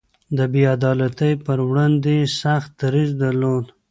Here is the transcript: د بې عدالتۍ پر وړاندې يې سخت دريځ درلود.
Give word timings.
د 0.37 0.39
بې 0.51 0.63
عدالتۍ 0.75 1.33
پر 1.45 1.57
وړاندې 1.69 2.11
يې 2.19 2.25
سخت 2.41 2.69
دريځ 2.81 3.09
درلود. 3.21 3.65